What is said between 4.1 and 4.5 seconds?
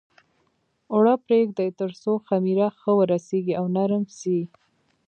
شي.